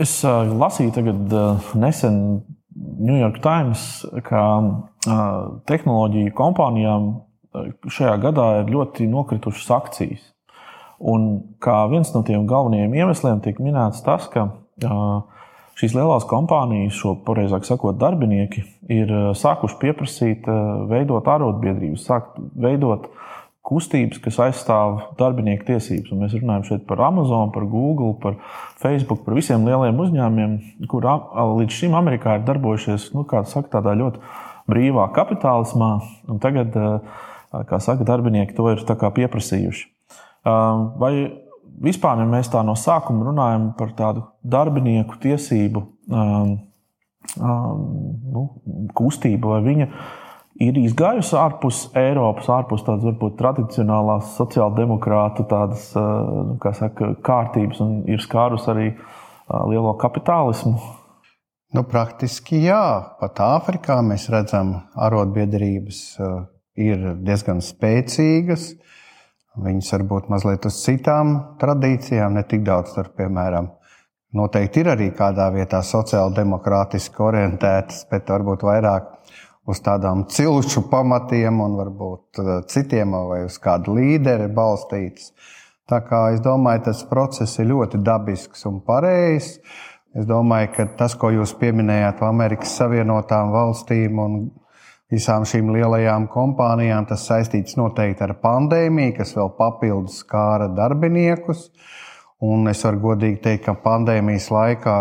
[0.00, 2.14] Es uh, lasīju tagad uh, nesen
[3.00, 3.82] New York Times,
[4.24, 5.16] ka uh,
[5.68, 7.10] tehnoloģiju kompānijām
[7.90, 10.22] šajā gadā ir ļoti nokritušas akcijas.
[11.00, 11.26] Un
[11.60, 14.44] kā viens no tiem galvenajiem iemesliem tiek minēts tas, ka
[15.80, 18.62] šīs lielās kompānijas, šo pareizāk sakot, darbinieki,
[18.92, 20.46] ir sākuši pieprasīt,
[20.92, 23.08] veidot arotbiedrības, sākt veidot
[23.66, 26.10] kustības, kas aizstāv darbinieku tiesības.
[26.14, 28.38] Un mēs runājam šeit par Amazon, par Google, par
[28.80, 30.56] Facebook, par visiem lieliem uzņēmumiem,
[30.90, 31.06] kur
[31.60, 34.22] līdz šim Amerikā ir darbojušies nu, saka, tādā ļoti
[34.70, 35.90] brīvā kapitālismā.
[36.42, 36.78] Tagad,
[37.68, 39.86] kā saka, darbinieki to ir pieprasījuši.
[41.00, 41.12] Vai
[41.84, 45.84] vispār, ja mēs tā no sākuma runājam par tādu darbinieku tiesību
[47.36, 48.42] nu,
[48.96, 49.86] kustību, vai viņa
[50.60, 58.22] ir izgājusi ārpus Eiropas, ārpus tādas varbūt tradicionālās sociāldemokrātu tādas, nu, saka, kārtības un ir
[58.22, 58.92] skārus arī
[59.70, 60.76] lielo kapitālismu.
[61.70, 62.82] Nu, praktiski jā,
[63.20, 66.00] pat Āfrikā mēs redzam, ka arotbiedrības
[66.80, 68.72] ir diezgan spēcīgas.
[69.60, 73.68] Viņas varbūt mazliet uz citām tradīcijām, ne tik daudz tur, piemēram,
[74.34, 79.08] noteikti ir arī kādā vietā sociāli demokrātiski orientētas, bet varbūt vairāk
[79.68, 85.32] uz tādām cilšu pamatiem un varbūt uh, citiem vai uz kādu līderi balstītas.
[85.90, 89.58] Tā kā es domāju, tas process ir ļoti dabisks un pareizs.
[90.14, 94.38] Es domāju, ka tas, ko jūs pieminējāt Amerikas Savienotām valstīm un
[95.10, 101.68] visām šīm lielajām kompānijām, tas saistīts noteikti ar pandēmiju, kas vēl papildus skāra darbiniekus.
[102.42, 104.96] Un es varu godīgi teikt, ka pandēmijas laikā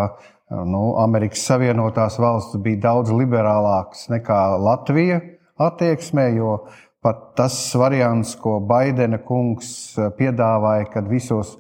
[0.50, 5.20] nu, Amerikas Savienotās valstis bija daudz liberālākas nekā Latvija
[5.60, 6.56] attieksmē, jo
[7.04, 9.72] pat tas variants, ko Baidena kungs
[10.18, 11.56] piedāvāja, kad visos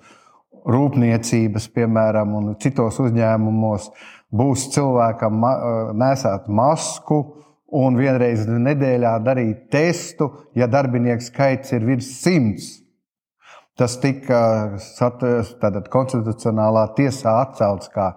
[0.69, 3.89] rūpniecības, piemēram, un citos uzņēmumos
[4.35, 5.39] būs cilvēkam
[5.97, 7.22] nesāt masku
[7.79, 12.75] un vienreiz nedēļā darīt testu, ja darbinieku skaits ir virs simts.
[13.79, 18.09] Tas tika tātad, konstitucionālā tiesā atcelts kā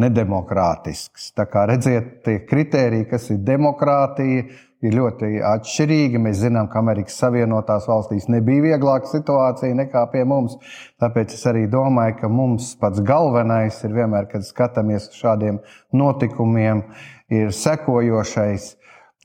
[0.00, 1.30] nedemokrātisks.
[1.36, 4.46] Tā kā redziet, tie kriteriji, kas ir demokrātija,
[4.84, 6.20] ir ļoti atšķirīgi.
[6.22, 10.58] Mēs zinām, ka Amerikas Savienotās valstīs nebija vieglāka situācija nekā pie mums.
[11.02, 15.60] Tāpēc es arī domāju, ka mums pats galvenais ir vienmēr, kad skatāmies uz šādiem
[15.96, 16.84] notikumiem,
[17.32, 18.74] ir sekojošais,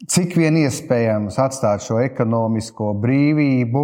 [0.10, 3.84] cik vien iespējams atstāt šo ekonomisko brīvību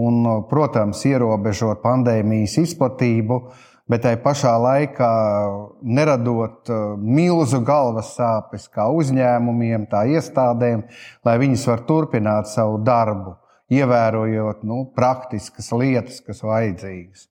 [0.00, 3.42] un, protams, ierobežot pandēmijas izplatību
[3.90, 5.10] bet tai pašā laikā
[5.82, 10.84] neradot uh, milzu galvas sāpes kā uzņēmumiem, tā iestādēm,
[11.26, 13.34] lai viņas var turpināt savu darbu,
[13.74, 17.28] ievērojot nu, praktiskas lietas, kas vajadzīgas.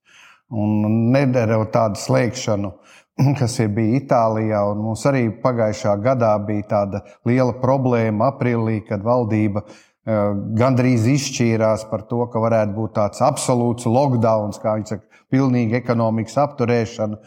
[0.50, 2.74] Un nedarot tādu slēgšanu,
[3.40, 9.78] kas bija Itālijā, mums arī pagājušā gadā bija tāda liela problēma aprīlī, kad valdība uh,
[10.60, 16.40] gandrīz izšķīrās par to, ka varētu būt tāds absolūts lockdown, kā viņi saka, pilnīga ekonomikas
[16.46, 17.20] apturēšana.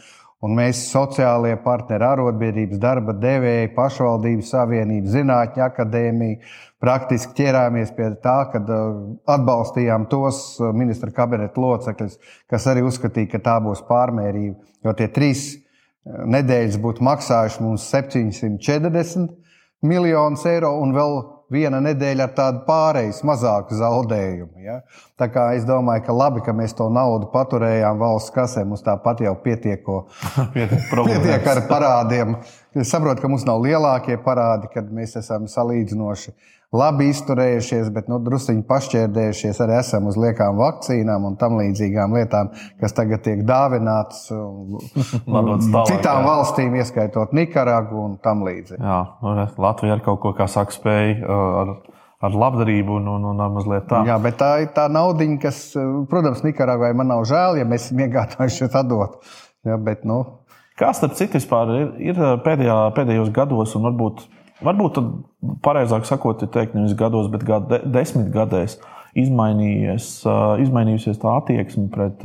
[0.43, 6.41] Un mēs, sociālie partneri, arotbiedrības, darba devēji, pašvaldības savienība, zinātņu akadēmija,
[6.83, 8.59] praktiski ķērāmies pie tā, ka
[9.37, 12.19] atbalstījām tos ministra kabineta locekļus,
[12.51, 14.59] kas arī uzskatīja, ka tā būs pārmērība.
[14.83, 15.45] Jo tie trīs
[16.11, 19.31] nedēļas būtu maksājuši mums 740
[19.87, 21.21] miljonus eiro un vēl
[21.53, 24.63] viena nedēļa ar tādu pārejas mazāku zaudējumu.
[24.65, 24.81] Ja?
[25.21, 28.65] Tā kā es domāju, ka labi, ka mēs to naudu paturējām valsts kasē.
[28.69, 30.03] Mums tāpat jau pietieko,
[30.57, 32.37] pietiek ar parādiem.
[32.79, 36.33] Es saprotu, ka mums nav lielākie parādi, kad mēs esam salīdzinoši
[36.73, 42.53] labi izturējušies, bet nu, druskuļi pašķērdējušies arī esam uz liekām vakcīnām un tam līdzīgām lietām,
[42.81, 44.25] kas tagad tiek dāvinātas
[45.91, 48.81] citām valstīm, ieskaitot Nikaragu un tam līdzīgi.
[48.81, 49.35] Jā, nu,
[49.67, 51.19] Latvija ar kaut ko, kā saka, spēj.
[51.29, 51.77] Ar
[52.23, 54.05] ar labdarību un, un, un mazliet tā.
[54.07, 55.73] Jā, bet tā ir tā nauda, kas,
[56.11, 59.19] protams, Nikaragvai man nav žēl, ja mēs esam iegādājušies atdot.
[59.67, 60.21] Ja, bet, nu.
[60.81, 64.25] Kā starp citu ir, ir pēdējā, pēdējos gados, un varbūt,
[64.65, 65.01] varbūt
[65.65, 68.79] pareizāk sakot, ir teikt nevis gados, bet gadu, de, desmit gadēs
[69.19, 70.23] izmainījies,
[70.65, 72.25] izmainījusies tā attieksme pret,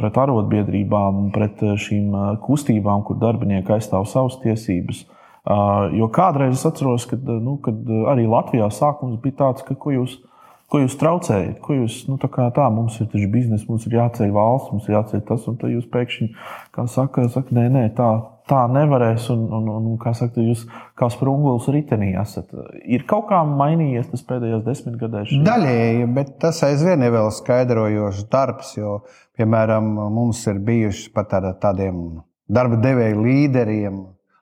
[0.00, 5.04] pret arotbiedrībām, pret šīm kustībām, kur darbinieki aizstāv savas tiesības.
[5.96, 7.78] Jo kādreiz es atceros, kad, nu, kad
[8.12, 10.18] arī Latvijā sākums bija tāds, ka ko jūs,
[10.70, 13.96] ko jūs traucējat, ko jūs nu, tā kā tā, mums ir taču biznesa, mums ir
[13.98, 16.28] jāceļ valsts, mums ir jāceļ tas, un tad jūs pēkšņi,
[16.76, 18.10] kā saka, saka nē, nē, tā,
[18.50, 20.62] tā nevarēs, un, un, un kā saka, jūs
[20.98, 22.54] kā sprungulis ritenī esat.
[22.86, 25.34] Ir kaut kā mainījies tas pēdējos desmit gadēs?
[25.46, 29.00] Daļēji, bet tas aizvien ir vēl skaidrojošs darbs, jo,
[29.38, 32.20] piemēram, mums ir bijuši pat ar tādiem
[32.50, 34.00] darba devēju līderiem,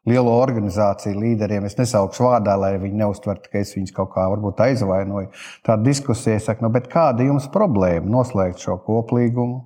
[0.09, 1.67] lielo organizāciju līderiem.
[1.69, 5.31] Es nesaukšu vārdā, lai viņi neuztvertu, ka es viņus kaut kā varbūt aizvainoju.
[5.67, 9.63] Tāda diskusija saka, nu, kāda jums problēma noslēgt šo koplīgumu?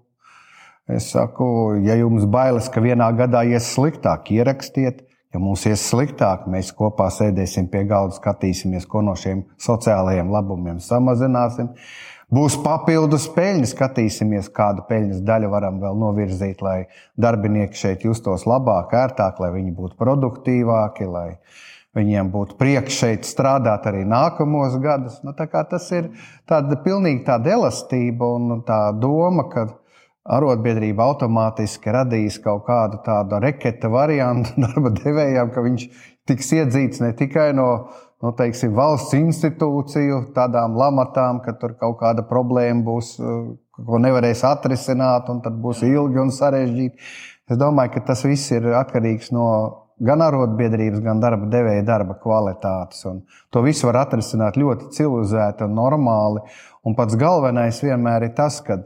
[0.90, 1.46] Es saku,
[1.86, 5.04] ja jums bailes, ka vienā gadā ies sliktāk, ierakstiet.
[5.32, 10.82] Ja mums ies sliktāk, mēs kopā sēdēsim pie galda, skatīsimies, ko no šiem sociālajiem labumiem
[10.82, 11.70] samazināsim.
[12.32, 16.78] Būs papildus peļņa, skatīsimies, kādu peļņas daļu varam vēl novirzīt, lai
[17.20, 21.26] darbinieki šeit justos labāk, ērtāk, lai viņi būtu produktīvāki, lai
[21.92, 25.20] viņiem būtu prieks šeit strādāt arī nākamos gadus.
[25.26, 26.08] Nu, tas ir
[26.48, 29.66] tāda pilnīgi tāda elastība un tā doma, ka
[30.24, 35.86] arotbiedrība automātiski radīs kaut kādu tādu reketa variantu darba devējām, ka viņš
[36.30, 37.68] tiks iedzīts ne tikai no
[38.22, 43.52] nu, teiksim, valsts institūciju, tādām lamatām, ka tur kaut kāda problēma būs, uh,
[43.82, 47.12] ko nevarēs atrisināt, un tad būs ilgi un sarežģīti.
[47.50, 49.46] Es domāju, ka tas viss ir atkarīgs no
[50.02, 53.02] gan arotbiedrības, gan darba devēja darba kvalitātes.
[53.10, 53.22] Un
[53.52, 56.42] to visu var atrisināt ļoti civilizēti un normāli.
[56.86, 58.80] Un pats galvenais vienmēr ir tas, ka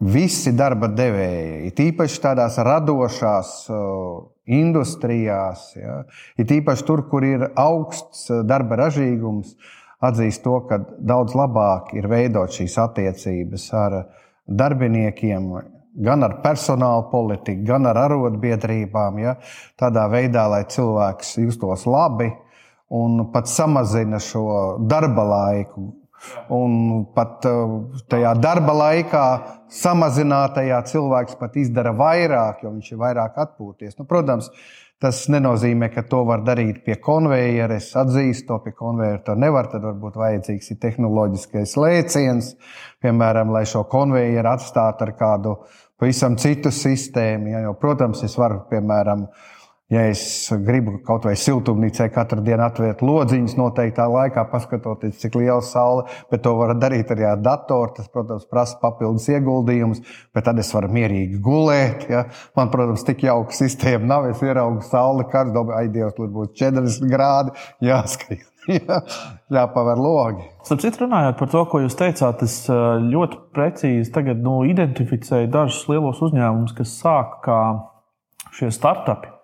[0.00, 6.02] visi darba devēji, it īpaši tādās radošās uh, industrijās, ja,
[6.38, 9.56] it īpaši tur, kur ir augsts uh, darba ražīgums,
[10.06, 13.98] atzīst to, ka daudz labāk ir veidot šīs attiecības ar
[14.46, 15.48] darbiniekiem,
[16.06, 19.36] gan ar personāla politiku, gan ar arotbiedrībām, ja,
[19.80, 22.30] tādā veidā, lai cilvēks justos labi
[22.94, 25.88] un pat samazina šo darba laiku
[26.54, 27.76] Un pat uh,
[28.10, 29.26] tajā darba laikā
[29.72, 33.96] samazinātajā cilvēks pat izdara vairāk, jo viņš ir vairāk atpūties.
[33.98, 34.50] Nu, protams,
[35.02, 37.76] tas nenozīmē, ka to var darīt pie konveijera.
[37.76, 39.68] Es atzīstu, to pie konveijera to nevar.
[39.72, 42.54] Tad varbūt vajadzīgs ir tehnoloģiskais lēciens,
[43.04, 45.58] piemēram, lai šo konveieru atstātu ar kādu
[46.00, 47.52] pavisam citu sistēmu.
[47.52, 49.26] Ja, jo, protams, es varu, piemēram,
[49.86, 50.20] Ja es
[50.66, 56.42] gribu kaut vai siltumnīcai katru dienu atvērt lodziņus noteiktā laikā, paskatoties, cik liela saule, bet
[56.42, 57.92] to var darīt arī ar datoru.
[57.94, 60.00] Tas, protams, prasa papildus ieguldījumus,
[60.34, 62.08] bet tad es varu mierīgi gulēt.
[62.10, 62.24] Ja?
[62.58, 64.26] Man, protams, tik jauka sistēma nav.
[64.32, 67.54] Es ieraugu sauli, kāds domā, ai, Dievs, tur būs 40 grādi,
[67.86, 68.42] jāskrien.
[68.80, 68.98] Jā,
[69.54, 70.48] jāpaver logi.
[70.66, 75.86] Starp citu, runājot par to, ko jūs teicāt, es ļoti precīzi tagad, nu, identificēju dažus
[75.92, 77.60] lielos uzņēmumus, kas sāk kā
[78.58, 79.35] šie startupi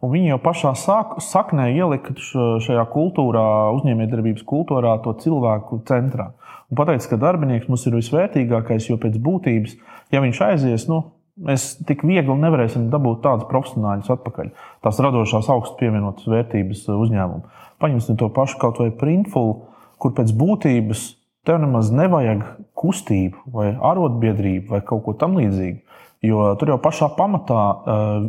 [0.00, 3.44] Un viņi jau pašā sāk, saknē ielika šajā kultūrā,
[3.76, 6.30] uzņēmējdarbības kultūrā, to cilvēku centrā.
[6.70, 9.74] Un pateica, ka darbinieks mums ir visvērtīgākais, jo pēc būtības,
[10.14, 11.02] ja viņš aizies, nu,
[11.36, 14.52] mēs tik viegli nevarēsim dabūt tādus profesionāļus atpakaļ.
[14.86, 17.44] Tās radošās augstu pievienotas vērtības uzņēmumu.
[17.80, 19.56] Paņemsim to pašu kaut vai printfulu,
[20.00, 21.06] kur pēc būtības
[21.48, 22.44] tev nemaz nevajag
[22.78, 25.80] kustību vai arotbiedrību vai kaut ko tamlīdzīgu.
[26.24, 28.26] Jo tur jau pašā pamatā uh,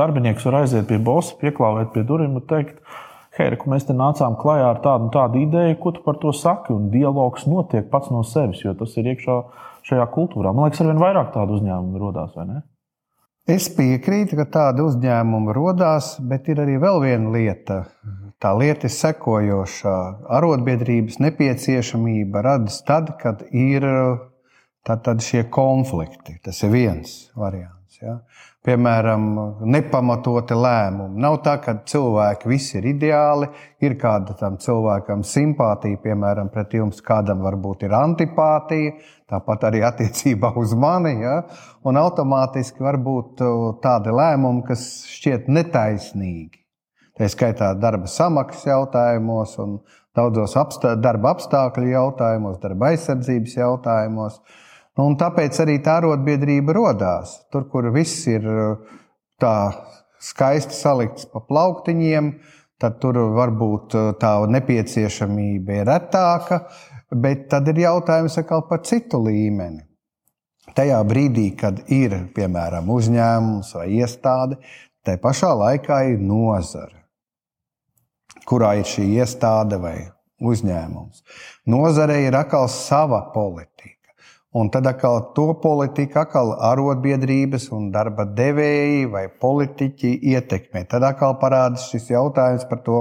[0.00, 2.80] darbinieks var aiziet pie bosa, pieklāvēt pie durvīm un teikt,
[3.38, 6.74] hei, ka mēs te nācām klajā ar tādu, tādu ideju, ko tu par to saki.
[6.74, 9.38] Un dialogs notiek pats no sevis, jo tas ir iekšā
[9.86, 10.50] šajā kultūrā.
[10.50, 12.62] Man liekas, arvien vairāk tādu uzņēmumu radās, vai ne?
[13.50, 17.78] Es piekrītu, ka tāda uzņēmuma radās, bet ir arī vēl viena lieta.
[18.40, 19.94] Tā lieta ir sekojoša.
[20.36, 23.86] Arotbiedrības nepieciešamība radas tad, kad ir
[24.86, 27.98] Tad, tad šie konflikti, tas ir viens variants.
[28.00, 28.14] Ja?
[28.64, 29.24] Piemēram,
[29.68, 31.20] nepamatoti lēmumi.
[31.20, 33.50] Nav tā, ka cilvēki visi ir ideāli,
[33.84, 38.94] ir kāda tam cilvēkam simpātija, piemēram, pret jums, kādam varbūt ir antipātija,
[39.28, 41.18] tāpat arī attiecībā uz mani.
[41.24, 41.42] Ja?
[41.84, 43.44] Un automātiski var būt
[43.84, 46.56] tādi lēmumi, kas šķiet netaisnīgi.
[47.20, 49.58] Tā skaitā darba samaksas jautājumos
[50.16, 54.40] daudzos apstā, darba apstākļu jautājumos, darba aizsardzības jautājumos.
[54.40, 54.66] Nu,
[55.06, 57.36] un tāpēc arī tā arotbiedrība radās.
[57.52, 58.46] Tur, kur viss ir
[59.40, 59.54] tā
[60.20, 62.32] skaisti salikts pa plauktiņiem,
[62.80, 66.64] tad tur varbūt uh, tā nepieciešamība ir retāka,
[67.10, 68.38] bet tad ir jautājums
[68.68, 69.84] par citu līmeni.
[70.76, 74.60] Tajā brīdī, kad ir piemēram uzņēmums vai iestāde,
[75.02, 77.08] tai pašā laikā ir nozare,
[78.46, 79.96] kurā ir šī iestāde vai
[80.40, 81.24] uzņēmums.
[81.66, 83.89] Nozarei ir atkal sava politika.
[84.50, 90.82] Un tad atkal to politiku atkal arotbiedrības un darba devēji vai politiķi ietekmē.
[90.90, 92.98] Tad atkal parādās šis jautājums par to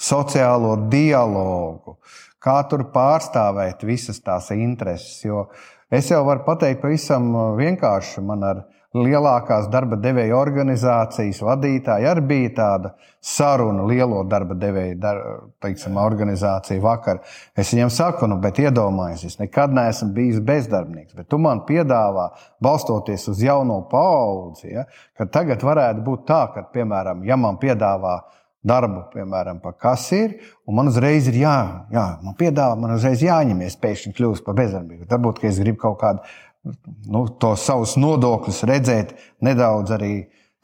[0.00, 1.98] sociālo dialogu,
[2.40, 5.20] kā tur pārstāvēt visas tās intereses.
[5.24, 5.50] Jo
[5.92, 7.28] es jau varu pateikt pavisam
[7.60, 8.64] vienkārši, man ar
[8.94, 12.92] lielākās darba devēja organizācijas vadītāji arī bija tāda
[13.24, 15.20] saruna, lielo darba devēju dar,
[15.64, 17.22] teiksim, organizāciju vakar.
[17.56, 22.28] Es viņiem saku, nu, bet iedomājieties, es nekad neesmu bijis bezdarbnieks, bet tu man piedāvā,
[22.62, 24.86] balstoties uz jauno paudzi, ja,
[25.18, 28.20] ka tagad varētu būt tā, ka, piemēram, ja man piedāvā
[28.64, 31.58] darbu, piemēram, par kasīru, un man uzreiz ir jā,
[31.92, 35.08] jā man piedāvā, man uzreiz jāņemies, pēkšņi kļūst par bezdarbnieku.
[35.10, 36.24] Varbūt, ka es gribu kaut kādu
[36.64, 40.14] nu, tos savus nodokļus redzēt nedaudz arī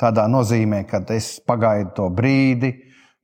[0.01, 2.73] tādā nozīmē, ka es pagaidu to brīdi,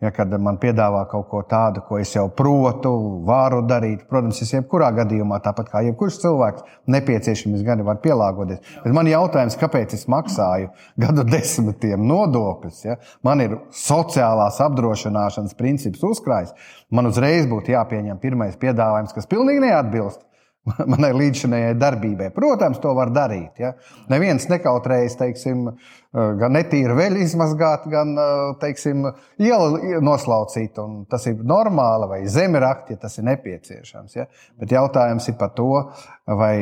[0.02, 2.92] ja, kad man piedāvā kaut ko tādu, ko es jau protu,
[3.24, 4.04] varu darīt.
[4.10, 8.60] Protams, es jebkurā gadījumā, tāpat kā jebkurš cilvēks, nepieciešams gan var pielāgoties.
[8.84, 10.68] Bet man ir jautājums, kāpēc es maksāju
[11.00, 12.84] gadu desmitiem nodokļus?
[12.84, 12.98] Ja?
[13.24, 16.52] Man ir sociālās apdrošināšanas princips uzkrājis.
[16.92, 20.25] Man uzreiz būtu jāpieņem pirmais piedāvājums, kas pilnīgi neatbilst
[20.92, 22.30] manai līdzinējai darbībai.
[22.34, 23.60] Protams, to var darīt.
[23.62, 23.72] Ja?
[24.12, 25.66] Neviens nekautrējas, teiksim,
[26.12, 28.14] gan netīru veļu izmazgāt, gan
[28.62, 29.06] teiksim,
[29.42, 30.78] ielu noslaucīt.
[31.10, 34.16] Tas ir normāli, vai zemi rakt, ja tas ir nepieciešams.
[34.18, 34.26] Ja?
[34.60, 35.70] Bet jautājums ir par to,
[36.26, 36.56] vai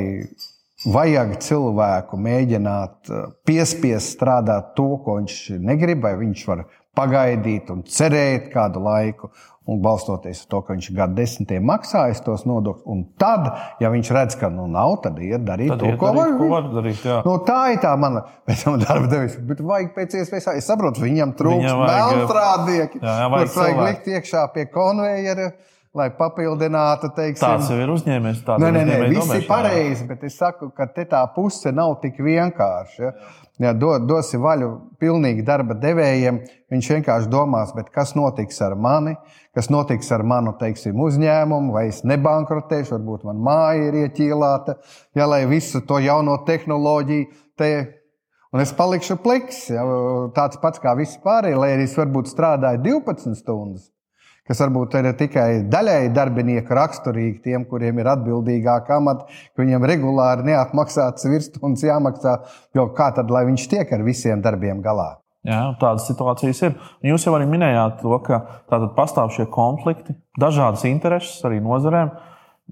[0.85, 3.13] vajag cilvēku mēģināt
[3.49, 9.31] piespiest strādāt to, ko viņš negrib, vai viņš var pagaidīt un cerēt kādu laiku
[9.65, 12.85] un balstoties uz to, ka viņš gadu desmitiem maksājis tos nodokļus.
[12.91, 13.47] Un tad,
[13.81, 16.35] ja viņš redz, ka nu, nav, tad ir darīt Tad to, iet ko darīt, var.
[16.41, 17.21] ko var darīt, jā.
[17.25, 18.27] Nu, tā ir tā mana
[18.85, 19.39] darba devējs.
[19.49, 25.49] Bet vajag pēc iespējas, es saprotu, viņam trūkst melnstrādnieki, kurus vajag likt iekšā pie konveijera,
[25.95, 28.45] lai papildinātu, teiksim, Tāds jau ir uzņēmējs.
[28.61, 32.19] Nē, nē, nē viss ir pareizi, bet es saku, ka te tā puse nav tik
[32.21, 33.01] vienkārša.
[33.01, 33.15] Ja?
[33.63, 34.69] Ja do, dosi vaļu
[34.99, 36.41] pilnīgi darba devējiem,
[36.75, 39.15] viņš vienkārši domās, kas notiks ar mani,
[39.55, 44.75] kas notiks ar manu teiksim, uzņēmumu, vai es nebankrotēšu, varbūt man māja ir ieķīlāta,
[45.15, 47.71] ja, lai visu to jauno tehnoloģiju te.
[48.55, 49.83] Un es palikšu pliks, ja,
[50.35, 53.94] tāds pats kā visi pārējie, lai arī es varbūt strādāju 12 stundas
[54.49, 60.49] kas varbūt ir tikai daļai darbinieku raksturīgi, tiem, kuriem ir atbildīgāka amata, ka viņiem regulāri
[60.51, 62.39] neatmaksātas virsstundas jāmaksā,
[62.77, 65.15] jo kā tad, lai viņš tiek ar visiem darbiem galā?
[65.45, 66.77] Jā, tādas situācijas ir.
[67.05, 72.15] Jūs jau arī minējāt to, ka tātad pastāv šie konflikti, dažādas intereses arī nozarēm.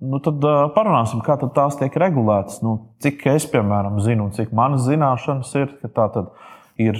[0.00, 0.40] Nu, tad
[0.72, 2.62] parunāsim, kā tad tās tiek regulētas.
[2.64, 6.32] Nu, cik es, piemēram, zinu, un cik manas zināšanas ir, ka tā tad
[6.80, 6.96] ir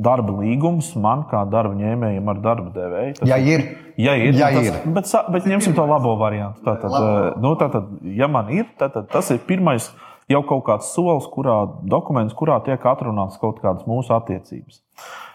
[0.00, 3.16] darba līgums man kā darba ņēmējam ar darba devēju.
[3.20, 3.66] Tas Ja ir,
[4.00, 4.76] Ja ir, Ja tas, ir.
[4.94, 6.62] Bet, bet ņemsim to labo variantu.
[6.64, 7.40] Tātad, Labo.
[7.42, 9.90] nu, tātad, ja man ir, tad, tad tas ir pirmais
[10.30, 11.58] jau kaut kāds solis, kurā
[11.90, 14.80] dokuments, kurā tiek atrunāts kaut kādas mūsu attiecības.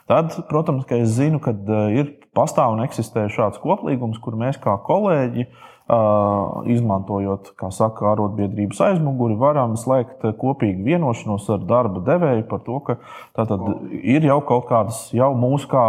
[0.09, 1.53] Tad, protams, ka es zinu, ka
[1.93, 8.79] ir pastāv un eksistē šāds koplīgums, kur mēs kā kolēģi, ā, izmantojot, kā saka, arotbiedrības
[8.87, 12.97] aizmuguri, varam slēgt kopīgu vienošanos ar darba devēju par to, ka
[13.37, 13.61] tātad,
[14.01, 15.85] ir jau kaut kādas jau mūsu kā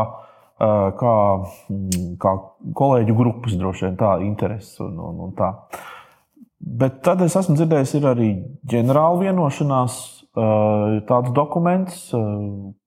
[0.57, 1.15] kā,
[1.69, 2.33] mm, kā
[2.76, 5.53] kolēģu grupas, droši vien tā intereses un, un, un tā.
[6.61, 8.31] Bet tad es esmu dzirdējis, ir arī
[8.69, 9.99] ģenerāla vienošanās,
[11.09, 12.11] tāds dokuments,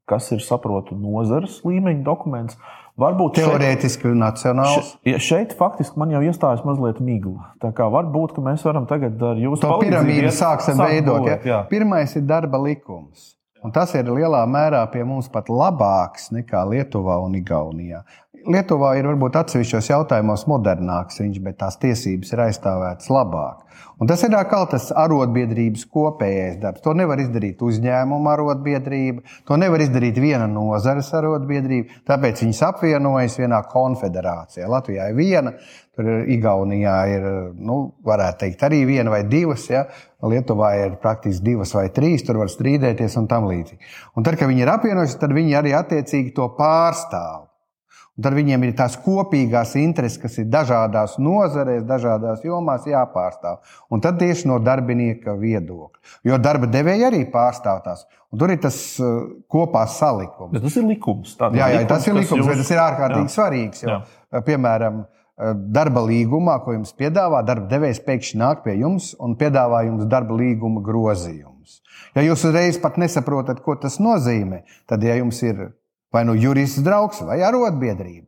[0.10, 2.58] kas ir, saprotu, nozares līmeņa dokuments.
[3.00, 4.90] Varbūt šeit, teorētiski nacionāls.
[5.06, 7.54] še- šeit faktiski man jau iestājas mazliet migla.
[7.64, 11.22] Tā kā varbūt ka mēs varam tagad ar jūsu To piramīdu sāksim veidot.
[11.24, 11.64] būvēt, Ja?
[11.70, 13.36] Pirmais ir darba likums.
[13.64, 18.04] Un tas ir lielā mērā pie mums pat labāks nekā Lietuvā un Igaunijā.
[18.48, 23.66] Lietuvā ir varbūt atsevišķos jautājumos modernāks viņš, bet tās tiesības ir aizstāvētas labāk.
[24.00, 26.84] Un tas ir atkal tas arotbiedrības kopējais darbs.
[26.86, 32.00] To nevar izdarīt uzņēmuma arotbiedrība, to nevar izdarīt viena nozares arotbiedrība.
[32.08, 34.70] Tāpēc viņas apvienojas vienā konfederācijā.
[34.72, 35.54] Latvijā ir viena,
[36.00, 37.28] tur ir Igaunijā ir,
[37.60, 39.68] nu, varētu teikt, arī viena vai divas.
[39.68, 39.84] Ja?
[40.24, 43.84] Lietuvā ir praktiski divas vai trīs, tur var strīdēties un tam līdzīgi.
[44.16, 47.49] Un tad, kad viņi ir apvienojušies, tad viņi arī attiecīgi to pārstāv.
[48.20, 53.60] Tad viņiem ir tās kopīgās intereses, kas ir dažādās nozarēs, dažādās jomās jāpārstāv.
[53.90, 56.02] Un tad tieši no darbinieka viedokļa.
[56.28, 58.06] Jo darba devēja arī pārstāv tās.
[58.34, 60.52] Un tur ir tas uh, kopā salikums.
[60.54, 61.38] Bet tas ir likums.
[61.40, 63.36] Jā, jā, tas ir likums, jūs- bet tas ir ārkārtīgi Jā.
[63.38, 63.84] svarīgs.
[63.86, 64.02] Jo,
[64.34, 64.44] Jā.
[64.46, 65.06] piemēram,
[65.72, 70.36] darba līgumā, ko jums piedāvā, darba devējs pēkšņi nāk pie jums un piedāvā jums darba
[70.36, 71.80] līguma grozījumus.
[72.18, 75.70] Ja jūs uzreiz pat nesaprotat, ko tas nozīmē, tad, ja jums ir
[76.14, 78.28] vai nu jurists draugs vai arotbiedrība,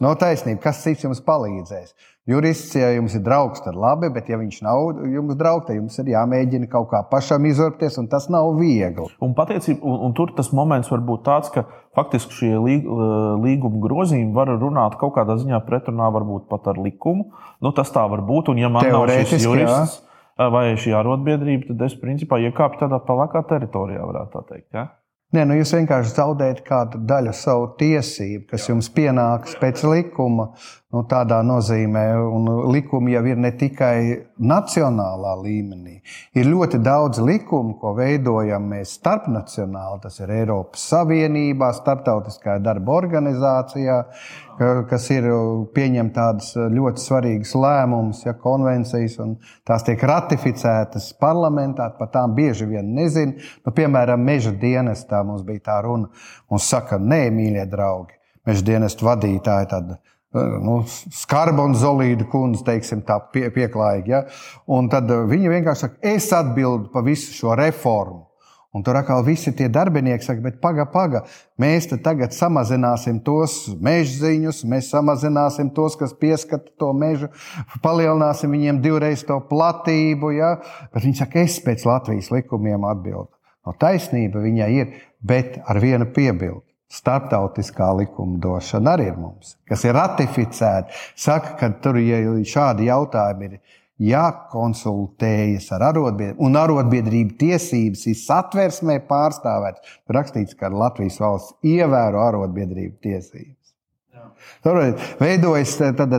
[0.00, 1.94] no taisnība, kas cits jums palīdzēs?
[2.26, 5.94] Jurists, ja jums ir draugs, tad labi, bet ja viņš nav jums draugs, tad jums
[6.02, 9.06] ir jāmēģina kaut kā pašam izurpties, un tas nav viegli.
[9.22, 11.62] Un, patiecība, un, un tur tas moments var būt tāds, ka
[11.94, 12.82] faktiski šie lī-
[13.44, 17.28] līguma grozījumi var runāt kaut kādā ziņā pretrunā varbūt pat ar likumu.
[17.62, 18.50] Nu, tas tā var būt.
[18.50, 20.02] Un, ja man nav šis Teorētiski, jurists,
[20.58, 24.68] vai šī arotbiedrība, tad es principā iekāpu tādā pelēkā teritorijā, varētu tā teikt.
[24.74, 24.88] Ja?
[25.34, 30.52] Nē, nu jūs vienkārši zaudējat kādu daļu savu tiesību, kas jums pienāks pēc likuma.
[30.94, 33.96] Nu, tādā nozīmē, un likumi jau ir ne tikai
[34.38, 35.96] nacionālā līmenī.
[36.38, 39.98] Ir ļoti daudz likumu, ko veidojam mēs starpnacionāli.
[40.04, 43.98] Tas ir Eiropas Savienībā, Startautiskajā darba organizācijā,
[44.86, 45.26] kas ir
[45.74, 52.70] pieņem tādas ļoti svarīgas lēmumus, ja konvencijas, un tās tiek ratificētas parlamentā, par tām bieži
[52.70, 53.40] vien nezinu.
[53.66, 56.14] Nu, piemēram, meža dienestā mums bija tā runa.
[56.46, 59.74] Mums saka, nē, mīļie draugi, meža dienestu vadītāji.
[59.74, 60.80] Tāda, nu,
[61.14, 64.12] skarba un zelīta kundze, teiksim, tā pie, pieklājīgi.
[64.12, 64.24] Ja?
[64.66, 68.24] Un tad viņa vienkārši saka, es atbildu par visu šo reformu.
[68.76, 71.22] Un tur atkal visi tie darbinieki saka, bet paga, paga,
[71.56, 77.30] mēs tagad samazināsim tos mežziņus, mēs samazināsim tos, kas pieskata to mežu,
[77.80, 80.34] palielināsim viņiem divreiz to platību.
[80.36, 80.58] Ja?
[80.92, 83.30] Bet viņi saka, es pēc Latvijas likumiem atbildu.
[83.64, 84.92] No taisnība viņai ir,
[85.24, 86.65] bet ar vienu piebildu.
[86.92, 90.94] Startautiskā likumdošana arī ir mums, kas ir ratificēta.
[91.18, 93.56] Saka, ka tur ja šādi jautājumi ir
[94.06, 99.98] jākonsultējas ar arotbiedrību, un arotbiedrību tiesības ir satversmē pārstāvētas.
[100.12, 103.75] Rakstīts, ka Latvijas valsts ievēro arotbiedrību tiesības.
[105.20, 105.76] Veidojas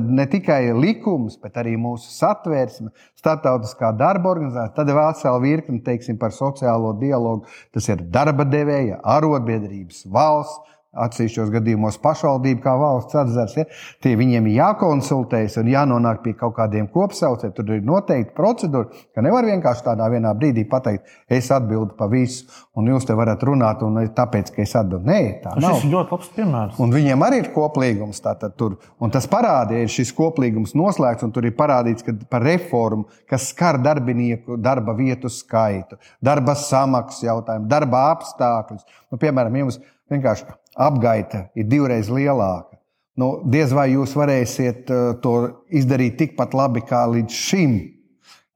[0.08, 4.76] ne tikai likums, bet arī mūsu satvērsme, starptautiskā darba organizācija.
[4.78, 7.46] Tad ir vesela virkne teiksim, par sociālo dialogu.
[7.76, 13.66] Tas ir darba devēja, arotbiedrības, valsts atsevišķos gadījumos pašvaldība kā valsts atzars, ja,
[14.04, 17.54] tie viņiem ir jākonsultējas un jānonāk pie kaut kādiem kopsaucējiem.
[17.58, 22.48] Tur ir noteikti procedūra, ka nevar vienkārši tādā vienā brīdī pateikt, es atbildu par visu,
[22.78, 25.06] un jūs te varat runāt, un tāpēc, ka es atbildu.
[25.08, 25.78] Nē, tā nu, nav.
[25.78, 26.80] Tas ir ļoti labs piemērs.
[26.84, 28.24] Un viņiem arī ir koplīgums.
[28.58, 33.08] Tur, un tas parādīja, ir šis koplīgums noslēgts, un tur ir parādīts, ka par reformu,
[33.30, 38.86] kas skar darbinieku darba vietu skaitu, darba samaksas jautājumu, darba apstākļus.
[39.12, 39.80] Nu, piemēram, jums
[40.12, 42.78] vienkārši apgaita ir divreiz lielāka.
[43.18, 45.34] Nu, diez vai jūs varēsiet uh, to
[45.74, 47.78] izdarīt tikpat labi kā līdz šim.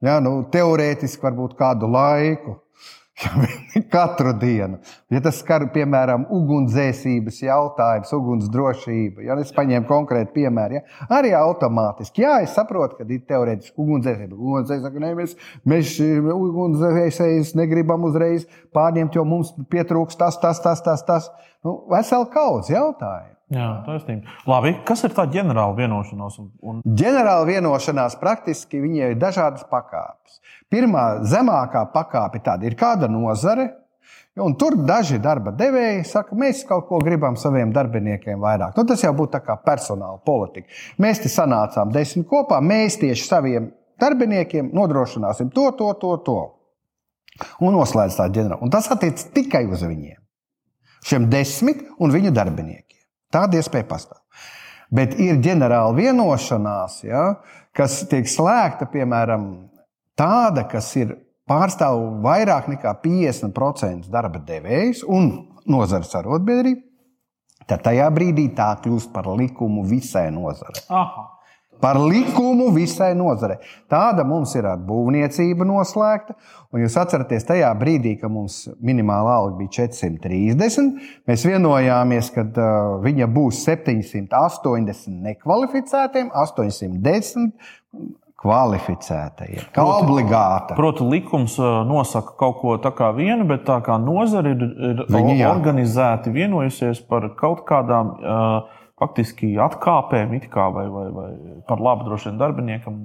[0.02, 2.56] Ja, nu, teorētiski, varbūt kādu laiku,
[3.92, 4.78] Katru dienu.
[5.12, 12.24] Ja tas skar, piemēram, ugunsdzēsības jautājums, ugunsdrošību, ja es paņēmu konkrētu piemēru, ja, arī automātiski.
[12.24, 14.38] Jā, es saprotu, ka ir teorētiski ugunsdzēsība.
[14.38, 15.36] Ugunsdzēsība saka, ne, mēs,
[15.68, 15.94] mēs
[16.36, 21.06] ugunsdzēsējus negribam uzreiz pārņemt, jo mums pietrūks tas, tas, tas, tas.
[21.08, 21.30] tas.
[21.62, 23.36] Nu, vesela kaudz jautājumu.
[23.52, 24.32] Jā, taisnība.
[24.48, 26.38] Labi, kas ir tā ģenerāla vienošanās?
[26.64, 26.80] Un...
[26.86, 30.40] Ģenerāla vienošanās praktiski viņai ir dažādas pakāpes.
[30.72, 33.68] Pirmā zemākā pakāpe tāda ir kāda nozare.
[34.40, 38.78] Un tur daži darba devēji saka, mēs kaut ko gribam saviem darbiniekiem vairāk.
[38.78, 40.72] Nu, tas jau būtu tā kā personāla politika.
[41.04, 43.68] Mēs te sanācām desmit kopā, mēs tieši saviem
[44.00, 46.38] darbiniekiem nodrošināsim to, to, to, to.
[47.60, 48.62] Un noslēdz tā ģenerāla.
[48.64, 50.16] Un tas attiecas tikai uz viņiem.
[51.04, 52.91] Šiem desmit un viņu darbiniekiem.
[53.32, 54.20] Tāda iespēja pastāv.
[54.92, 57.24] Bet ir ģenerāla vienošanās, ja,
[57.76, 59.46] kas tiek slēgta, piemēram,
[60.20, 61.14] tāda, kas ir
[61.48, 65.30] pārstāv vairāk nekā 50% darba devējs un
[65.64, 66.82] nozares arotbiedrība,
[67.70, 70.84] tad tajā brīdī tā kļūst par likumu visai nozarei.
[71.82, 73.58] Par likumu visai nozarei.
[73.90, 76.36] Tāda mums ir ar būvniecību noslēgta.
[76.72, 80.92] Un jūs atceraties, tajā brīdī, kad mums minimālā alga bija 430,
[81.28, 87.50] mēs vienojāmies, ka uh, viņa būs 780 nekvalificētiem, 810
[88.42, 89.66] kvalificētajiem.
[89.70, 90.76] Kā proti, obligāta.
[90.78, 96.32] Proti, likums nosaka kaut ko tādu vienu, bet tā kā nozare ir, ir Viņi, organizēti
[96.34, 98.14] vienojusies par kaut kādām.
[98.18, 101.28] Uh, faktiski atkāpēm, kā, vai, vai, vai
[101.68, 103.02] par labu droši vien darbiniekam.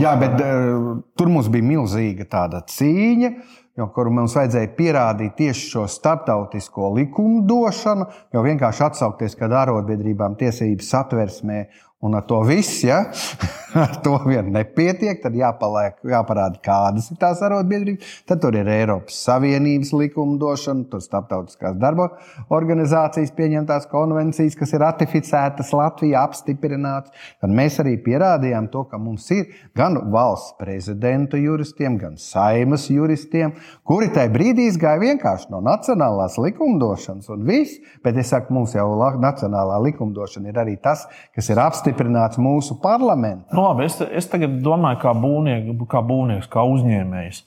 [0.00, 3.34] Jā, bet uh, tur mums bija milzīga tāda cīņa.
[3.78, 10.90] Jo, kur mums vajadzēja pierādīt tieši šo starptautisko likumdošanu, jo vienkārši atsaukties, kad arotbiedrībām tiesības
[10.90, 11.62] satversmē
[12.00, 13.02] Un ar to viss, ja
[13.84, 18.14] ar to vien nepietiek, tad jāpaliek, jāparāda, kādas ir tās arotbiedrības.
[18.26, 22.08] Tad tur ir Eiropas Savienības likumdošana, tur starptautiskās darba
[22.50, 27.14] organizācijas pieņemtās konvencijas, kas ir ratificētas Latvijā, apstiprinātas.
[27.42, 33.54] Tad mēs arī pierādījām to, ka mums ir gan valsts prezidenta juristiem, gan saimas juristiem,
[33.86, 37.78] kuri tajā brīdī izgāja vienkārši no nacionālās likumdošanas un viss.
[38.04, 38.88] Bet es saku, mums jau
[39.20, 41.06] nacionālā likumdošana ir arī tas,
[41.36, 43.59] kas ir apstiprināts mūsu parlamentā.
[43.60, 47.42] Nu, labi, es, es tagad domāju, kā, būvniek, kā būvnieks, kā uzņēmējs.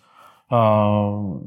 [0.53, 1.39] Uh,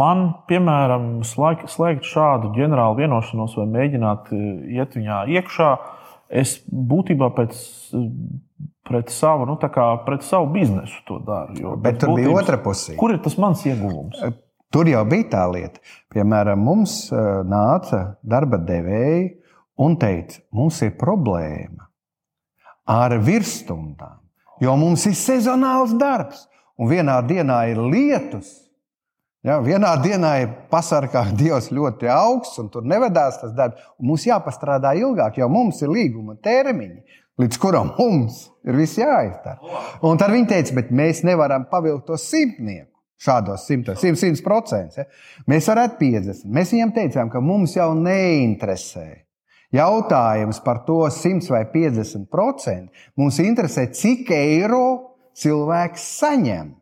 [0.00, 4.42] man, piemēram, slēgt, slēgt šādu ģenerālu vienošanos vai mēģināt uh,
[4.74, 5.70] iet viņā iekšā,
[6.42, 7.62] es būtībā pēc
[7.94, 8.10] uh,
[8.90, 11.54] pret savu, nu, pret savu biznesu to dara.
[11.54, 12.98] Jo, Bet tur būtības, bija otra puse.
[12.98, 14.18] Kur ir tas mans ieguvums?
[14.74, 15.84] Tur jau bija tā lieta.
[16.10, 17.04] Piemēram, mums
[17.46, 19.28] nāca darba devēji
[19.78, 21.87] un teica, mums ir problēma
[22.88, 24.16] ar virsstundām,
[24.62, 26.46] jo mums ir sezonāls darbs,
[26.80, 28.54] un vienā dienā ir lietus.
[29.46, 33.84] Ja, vienā dienā ir pasargā Dievs ļoti augsts, un tur nevedās tas darbs.
[34.02, 39.60] Mums jāpastrādā ilgāk, jo mums ir līguma termiņi, līdz kuram mums ir viss jāizdara.
[40.04, 42.90] Un tad viņi teica, bet mēs nevaram pavilkt to simtnieku.
[43.18, 45.00] Šādos 100, 100, 100%.
[45.00, 45.06] Ja?
[45.50, 46.50] Mēs varētu 50.
[46.54, 49.06] Mēs viņiem teicām, ka mums jau neinteresē.
[49.74, 52.88] Jautājums par to 100 vai 50%.
[53.20, 54.84] Mums interesē, cik eiro
[55.36, 56.72] cilvēks saņem.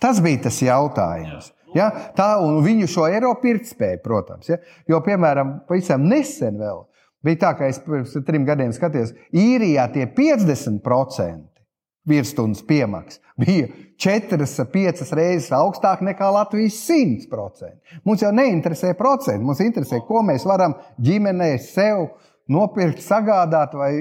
[0.00, 1.52] Tas bija tas jautājums.
[1.76, 1.90] Ja?
[2.16, 4.48] Tā, un viņu šo eiro pirktspēju, protams.
[4.50, 4.58] Ja?
[4.90, 6.86] Jo, piemēram, pavisam nesen vēl
[7.24, 11.49] bija tā, ka es pirms trim gadiem skatījos, īrijā tie 50%
[12.08, 13.68] virsstundas piemaksas bija
[14.00, 18.00] 4-5 reizes augstāk nekā Latvijas 100%.
[18.04, 22.08] Mums jau neinteresē procenti, mums interesē, ko mēs varam ģimenei sev
[22.50, 23.92] nopirkt, sagādāt vai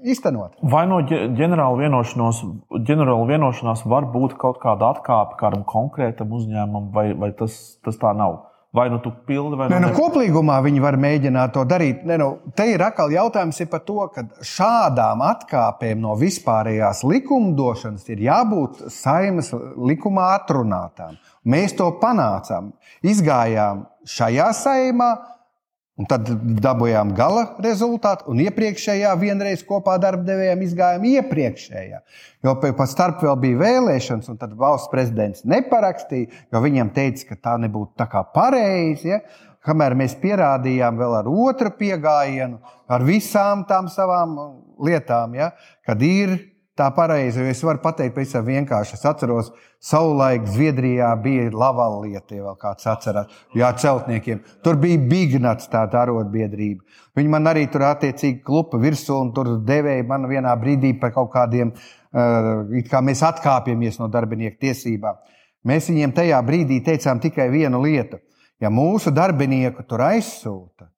[0.00, 0.56] iztenot.
[0.72, 2.42] Vai no ģenerāla vienošanās,
[2.88, 8.14] ģenerāla vienošanās var būt kaut kāda atkāpe kādam konkrētam uzņēmumam, vai, vai tas, tas tā
[8.16, 8.49] nav?
[8.72, 9.80] Vai nu tu pildi, vai ne?
[9.82, 12.04] Nu, koplīgumā viņi var mēģināt to darīt.
[12.06, 18.06] Ne, nu, te ir atkal jautājums ir par to, ka šādām atkāpēm no vispārējās likumdošanas
[18.14, 19.50] ir jābūt saimas
[19.90, 21.18] likumā atrunātām.
[21.50, 22.70] Mēs to panācām.
[23.02, 25.10] Izgājām šajā saimā,
[26.00, 26.30] Un tad
[26.64, 31.98] dabūjām gala rezultātu, un iepriekšējā vienreiz kopā darbdevējiem izgājām iepriekšējā.
[32.46, 37.36] Jo pēc tam vēl bija vēlēšanas, un tad valsts prezidents neparakstīja, jo viņam teica, ka
[37.36, 39.12] tā nebūtu tā kā pareizi.
[39.12, 39.20] Ja?
[39.66, 44.38] Kamēr mēs pierādījām vēl ar otru piegājienu, ar visām tām savām
[44.80, 45.50] lietām, ja?
[45.84, 46.38] kad ir
[46.78, 47.42] tā pareizi.
[47.50, 48.96] Es varu pateikt, pavisam vienkārši.
[48.96, 49.50] Es atceros,
[49.82, 53.40] savulaik Zviedrijā bija lavāla lieta, ja vēl kāds atcerās.
[53.56, 54.42] Jā, celtniekiem.
[54.64, 56.84] Tur bija Bignats, tāda arotbiedrība.
[57.18, 61.32] Viņi man arī tur attiecīgi klupa virsū un tur devēja man vienā brīdī par kaut
[61.34, 65.18] kādiem, uh, kā mēs atkāpjamies no darbinieku tiesībām.
[65.66, 68.20] Mēs viņiem tajā brīdī teicām tikai vienu lietu.
[68.60, 70.90] Ja mūsu darbinieku tur aizsūta,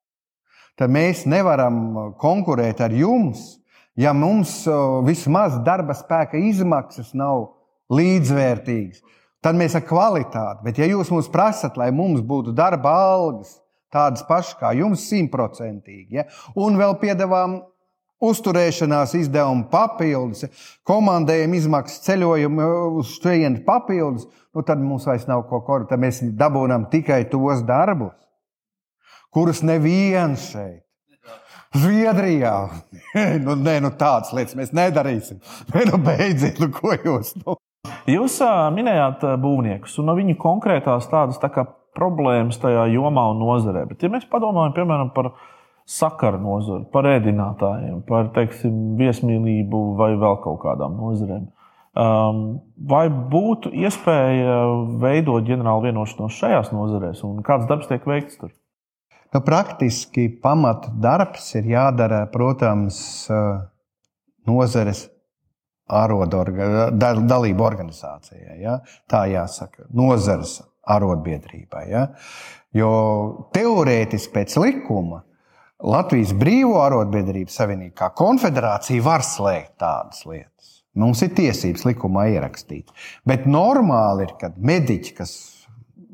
[0.79, 3.62] tad mēs nevaram konkurēt ar jums,
[3.99, 4.63] ja mums
[5.07, 7.49] vismaz darba spēka izmaksas nav
[7.93, 9.03] līdzvērtīgas,
[9.45, 10.63] tad mēs ar kvalitāti.
[10.67, 13.59] Bet, ja jūs mums prasat, lai mums būtu darba algas
[13.93, 16.25] tādas pašas kā jums, simtprocentīgi, ja,
[16.57, 17.59] un vēl piedāvājam
[18.23, 20.47] uzturēšanās izdevumu papildus,
[20.87, 22.69] komandējuma izmaksas ceļojumu
[23.01, 25.91] uz šejienu papildus, nu tad mums vairs nav ko korģēt.
[25.91, 28.15] Tad mēs dabūjam tikai tos darbus,
[29.35, 30.87] kurus neviens šeit
[31.73, 32.57] Zviedrijā.
[33.45, 35.41] nu, nē, nu tādas lietas mēs nedarīsim.
[35.73, 37.35] Nē, nu beidziet, nu ko jūs.
[37.43, 37.57] Nu.
[38.07, 38.41] Jūs
[38.75, 43.87] minējāt būvniekus un no viņu konkrētās tādas tā kā, problēmas tajā jomā un nozarē.
[43.91, 45.33] Bet, ja mēs padomājam piemēram par
[45.89, 51.51] sakaru nozari, par ēdinātājiem, par teiksim, viesmīlību vai vēl kaut kādām nozarēm,
[52.95, 53.05] vai
[53.35, 54.57] būtu iespēja
[55.03, 58.55] veidot ģenerālu vienošanos šajās nozarēs un kāds darbs tiek veikts tur?
[59.33, 62.99] Nu, praktiski pamata darbs ir jādara, protams,
[64.49, 65.07] nozares
[65.93, 68.59] arodorga, dalību organizācijai.
[68.61, 68.79] Ja?
[69.11, 71.85] Tā jāsaka, nozares arotbiedrībai.
[71.91, 72.07] Ja?
[72.77, 72.93] Jo
[73.55, 75.23] teorētiski pēc likuma
[75.83, 80.79] Latvijas Brīvo arotbiedrību savienība kā konfederācija var slēgt tādas lietas.
[80.99, 82.93] Mums ir tiesības likumā ierakstīt.
[83.27, 85.33] Bet normāli ir, kad mediķi, kas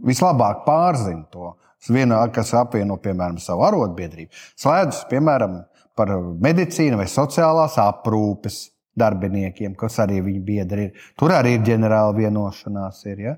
[0.06, 1.52] vislabāk pārzina to,
[1.86, 5.60] vienā, kas apvieno, piemēram, savu arotbiedrību, slēdzas, piemēram,
[5.98, 6.12] par
[6.42, 8.66] medicīnu vai sociālās aprūpes
[8.98, 11.08] darbiniekiem, kas arī viņa biedri ir.
[11.18, 13.02] Tur arī ir ģenerāla vienošanās.
[13.10, 13.34] Ir, ja?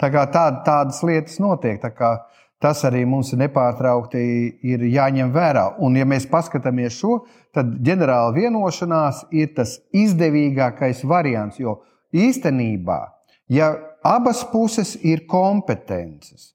[0.00, 1.82] Tā kā tā, tādas lietas notiek.
[2.62, 4.20] Tas arī mums nepārtraukti
[4.70, 5.64] ir jāņem vērā.
[5.82, 7.24] Un, ja mēs paskatāmies šo,
[7.54, 11.58] tad ģenerāla vienošanās ir tas izdevīgākais variants.
[11.58, 11.80] Jo
[12.14, 13.00] īstenībā,
[13.50, 13.72] ja
[14.06, 16.52] abas puses ir kompetences,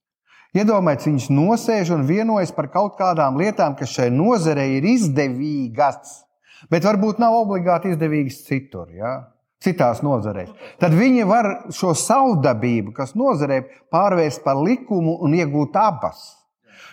[0.58, 6.22] Iedomājieties, viņš nosēž un vienojas par kaut kādām lietām, kas šai nozarei ir izdevīgas,
[6.72, 8.90] bet varbūt nav obligāti izdevīgas citur.
[8.96, 9.18] Ja?
[9.64, 10.52] Citās nozarēs.
[10.82, 16.28] Tad viņi var šo savdabību, kas nozarē, pārvērst par likumu un iegūt abas.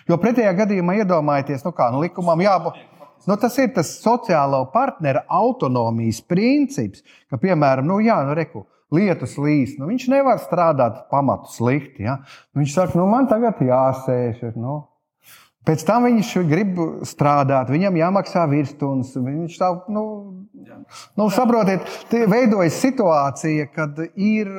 [0.09, 2.77] Jo pretējā gadījumā iedomājieties, nu kā nu, likumam jābūt.
[3.25, 9.37] Nu, tas ir tas sociālo partneru autonomijas princips, ka, piemēram, nu, jā, nu, reku, lietus
[9.41, 9.77] līs.
[9.79, 12.05] Nu, viņš nevar strādāt pamatu slikti.
[12.05, 12.19] Ja?
[12.57, 14.51] Viņš saka, nu, man tagad jāsēž.
[14.59, 14.83] Nu.
[15.65, 19.15] Pēc tam viņš grib strādāt, viņam jāmaksā virsstundas.
[19.17, 20.05] Viņš tā, nu,
[21.17, 24.51] nu, saprotiet, veidojas situācija, kad ir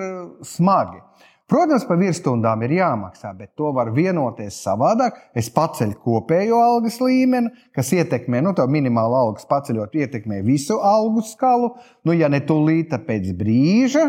[0.47, 1.05] smagi.
[1.47, 5.21] Protams, par virsstundām ir jāmaksā, bet to var vienoties savādāk.
[5.39, 11.23] Es paceļu kopējo algas līmeni, kas ietekmē, nu, to minimālo algas paceļot, ietekmē visu algu
[11.23, 11.77] skalu.
[12.03, 14.09] Nu, ja ne tūlīt, tad pēc brīža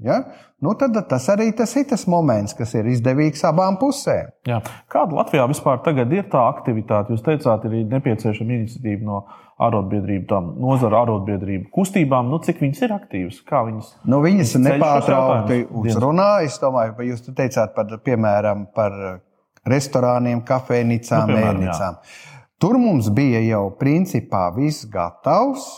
[0.00, 0.22] Ja?
[0.60, 4.30] Nu, tad tas arī tas ir tas moments, kas ir izdevīgs abām pusēm.
[4.48, 4.60] Jā.
[4.92, 5.80] Kāda Latvijā vispār
[6.16, 7.12] ir tā aktivitāte?
[7.12, 9.20] Jūs teicāt, ir nepieciešama iniciatīva no
[9.66, 12.30] arotbiedrību, tām nozara arotbiedrību kustībām.
[12.32, 13.40] Nu, cik viņas ir aktīvas?
[13.48, 16.30] Kā viņas, nu, viņas nepārtraukti uzrunā.
[16.46, 18.96] Es domāju, ka jūs teicāt par, piemēram, par
[19.68, 22.00] restorāniem, kafejnīcām, nu, mēnīcām.
[22.60, 25.68] Tur mums bija jau principā viss gatavs,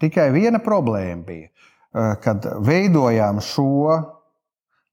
[0.00, 1.52] tikai viena problēma bija
[1.92, 4.00] Eh, kad veidojām šo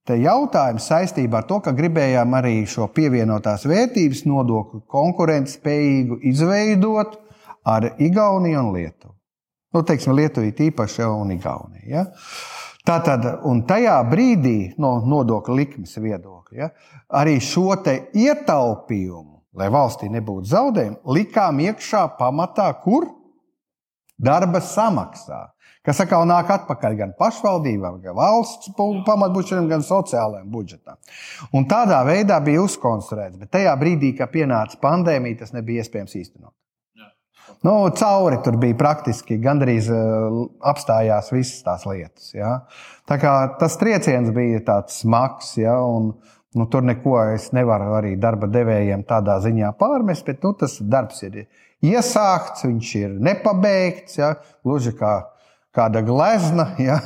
[0.10, 7.14] jautājumu saistībā ar to, ka gribējām arī šo pievienotās vērtības nodokli konkurētspējīgu izveidot
[7.70, 9.16] ar Igauniju un Lietuvu.
[9.74, 11.86] Nu, teiksim, Lietuva ir īpaši un Igaunija.
[11.90, 12.06] Ja?
[12.88, 16.70] Tātad, un tajā brīdī, no nodokļa likmes viedokļa, ja,
[17.20, 23.06] arī šo ietaupījumu, lai valstī nebūtu zaudējumi, likām iekšā pamatā, kur
[24.18, 25.44] darba samaksā
[25.90, 31.00] kas atkal nāk atpakaļ gan pašvaldībām, gan valsts pamatbudžetam, gan sociālajiem budžetam.
[31.56, 36.54] Un tādā veidā bija uzkonstruēts, bet tajā brīdī, kad pienāca pandēmija, tas nebija iespējams īstenot.
[37.62, 40.36] Nu, cauri tur bija praktiski gandrīz uh,
[40.72, 42.30] apstājās visas tās lietas.
[42.32, 42.54] Ja?
[43.10, 45.76] Tā kā tas trieciens bija tāds smags, ja?
[45.84, 46.14] un
[46.56, 51.20] nu, tur neko es nevaru arī darba devējiem tādā ziņā pārmest, bet nu, tas darbs
[51.28, 51.42] ir
[51.84, 54.22] iesākts, viņš ir nepabeigts.
[54.22, 54.32] Ja?
[54.64, 55.18] Gluži kā
[55.76, 56.98] kāda glezna, ja,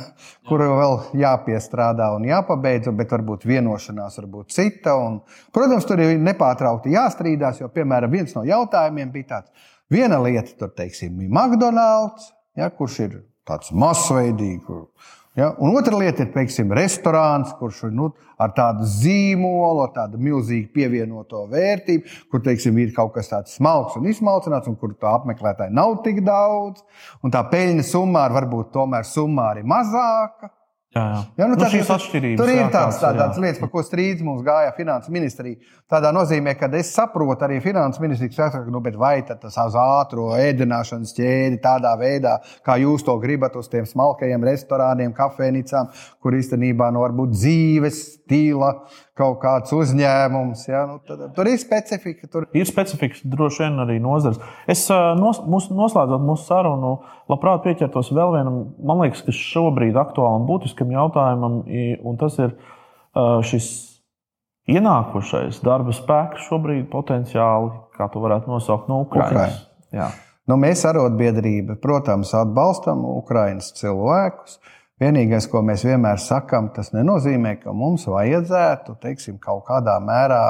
[0.48, 4.96] kuru vēl jāpiestrādā un jāpabeidz, bet varbūt vienošanās var būt cita.
[5.02, 5.20] Un,
[5.54, 10.72] protams, tur ir nepārtraukti jāstrīdās, jo, piemēram, viens no jautājumiem bija tāds, viena lieta, tur,
[10.76, 14.70] teiksim, ir McDonald's, ja, kurš ir tāds masveidīgs.
[15.36, 15.50] Ja?
[15.58, 20.70] Un otra lieta ir, teiksim, restorāns, kurš ir nu, ar tādu zīmolu, ar tādu milzīgu
[20.74, 25.74] pievienoto vērtību, kur, teiksim, ir kaut kas tāds smalks un izsmalcināts, un kur to apmeklētāju
[25.74, 26.84] nav tik daudz,
[27.22, 30.52] un tā peļņa summa varbūt tomēr summa ir mazāka.
[30.94, 31.20] Jā, jā.
[31.40, 32.38] jā nu, nu, šīs atšķirības.
[32.38, 35.58] Tur ir tādas, tādas lietas, par ko strīds mums gāja finanses ministrija.
[35.90, 41.14] Tādā nozīmē, ka es saprotu arī finanses ministriju, ka nu, vai tas uz ātrā ēdināšanas
[41.16, 45.90] ķēdi tādā veidā, kā jūs to gribat, uz tiem smalkajiem restorāniem, kafejnīcām,
[46.22, 48.70] kur īstenībā no nu, varbūt dzīves stila
[49.18, 50.64] kaut kāds uzņēmums.
[50.68, 50.84] Ja?
[50.90, 52.28] Nu, tad, tur ir specifika.
[52.30, 54.40] Tur ir specifika droši vien arī nozars.
[54.70, 54.84] Es
[55.20, 56.96] nos, mūs, noslēdzot mūsu sarunu,
[57.30, 61.62] labprāt pieķertos vēl vienam, man liekas, kas šobrīd aktuālam būtiskam jautājumam,
[62.02, 62.56] un tas ir
[63.46, 63.70] šis
[64.74, 69.62] ienākušais darba spēks šobrīd potenciāli, kā to varētu nosaukt, no Ukrainas.
[70.50, 74.58] Nu, mēs, arotbiedrība, protams, atbalstam Ukraiņas cilvēkus.
[74.58, 80.44] Uh, Vienīgais, ko mēs vienmēr sakām, tas nenozīmē, ka mums vajadzētu teiksim, kaut kādā mērā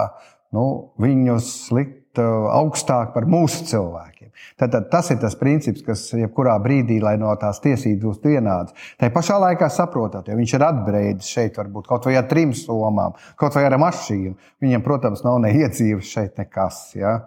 [0.53, 0.65] nu,
[1.01, 4.29] viņus likt uh, augstāk par mūsu cilvēkiem.
[4.61, 8.87] Tātad tas ir tas princips, kas jebkurā brīdī, lai no tās tiesības būtu vienādas.
[9.01, 13.17] Tā pašā laikā saprotat, ja viņš ir atbrīvojis šeit, varbūt kaut vai ar trim somām,
[13.41, 16.85] kaut vai ar mašīnu, viņam, protams, nav ne iedzīves šeit nekas.
[16.99, 17.23] Ja?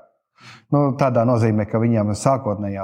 [0.74, 2.84] Nu, tādā nozīmē, ka viņam sākotnējā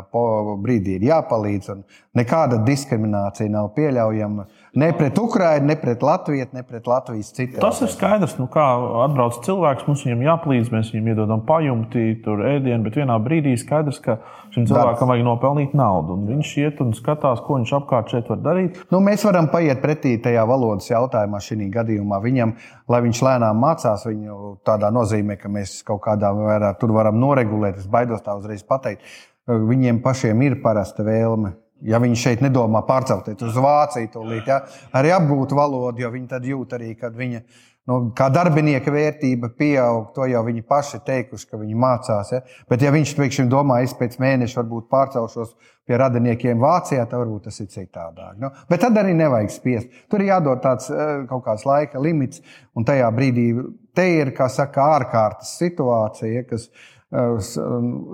[0.63, 1.83] brīdī ir jāpalīdz, un
[2.17, 4.45] nekāda diskriminācija nav pieļaujama
[4.77, 7.59] ne pret Ukraiņu, ne pret Latviju, ne pret Latvijas citu.
[7.61, 8.65] Tas ir skaidrs, nu, kā
[9.05, 13.97] atbrauc cilvēks, mums viņam jāpalīdz, mēs viņam iedodam pajumti, tur ēdienu, bet vienā brīdī skaidrs,
[14.03, 14.19] ka
[14.53, 16.19] šim cilvēkam vajag nopelnīt naudu.
[16.29, 18.77] Viņš iet un skatās, ko viņš apkārt šeit var darīt.
[18.93, 22.55] Nu, mēs varam paiet pretī tajā valodas jautājumā, šī gadījumā viņam,
[22.93, 27.81] lai viņš lēnām mācās, viņu tādā nozīmē, ka mēs kaut kādā veidā tur varam noregulēt.
[27.81, 29.05] Es baidos tā uzreiz pateikt.
[29.49, 34.61] Viņiem pašiem ir parasta vēlme Ja viņi šeit nedomā pārcelties uz Vāciju, tūlīt, ja,
[34.95, 37.43] arī apgūt valodu, jo viņi tad jūt arī, kad viņa
[37.89, 40.11] nu, kā darbinieka vērtība pieaug.
[40.15, 42.31] To jau viņi paši teikuši, ka viņi mācās.
[42.35, 42.41] Ja.
[42.69, 47.49] Bet, ja viņš pēkšņi domā, es pēc mēneša varbūt pārcelšos pie radiniekiem Vācijā, tad varbūt
[47.49, 48.37] tas ir citādāk.
[48.39, 50.01] Nu, bet tad arī nevajag spiest.
[50.11, 52.43] Tur ir jādod tāds eh, kaut kāds laika limits,
[52.77, 53.49] un tajā brīdī
[53.95, 56.69] te ir, kā saka, ārkārtas situācija, kas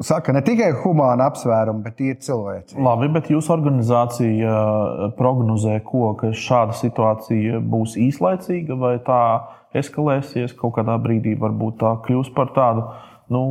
[0.03, 2.75] saka ne tikai humāna apsvērumi, bet ir cilvēci.
[2.83, 4.55] Labi, bet jūsu organizācija
[5.19, 9.21] prognozē, ko, ka šāda situācija būs īslaicīga vai tā
[9.79, 12.83] eskalēsies kaut kādā brīdī, varbūt tā kļūs par tādu
[13.31, 13.43] nu,